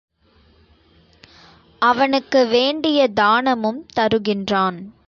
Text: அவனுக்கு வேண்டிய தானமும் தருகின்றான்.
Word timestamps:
அவனுக்கு 1.79 2.47
வேண்டிய 2.47 3.07
தானமும் 3.07 3.85
தருகின்றான். 3.95 4.93